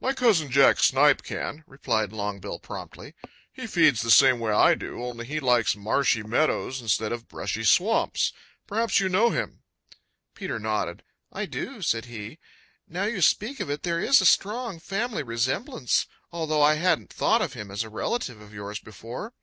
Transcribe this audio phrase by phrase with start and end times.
[0.00, 3.16] "My cousin, Jack Snipe, can," replied Longbill promptly.
[3.52, 7.64] "He feeds the same way I do, only he likes marshy meadows instead of brushy
[7.64, 8.32] swamps.
[8.68, 9.64] Perhaps you know him."
[10.36, 11.02] Peter nodded.
[11.32, 12.38] "I do," said he.
[12.86, 17.42] "Now you speak of it, there is a strong family resemblance, although I hadn't thought
[17.42, 19.34] of him as a relative of yours before.